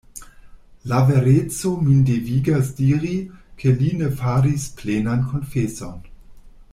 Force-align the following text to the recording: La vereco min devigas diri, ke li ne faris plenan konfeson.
La 0.93 1.01
vereco 1.09 1.73
min 1.89 1.99
devigas 2.07 2.71
diri, 2.79 3.13
ke 3.61 3.75
li 3.83 3.91
ne 4.01 4.09
faris 4.23 4.67
plenan 4.81 5.23
konfeson. 5.35 6.01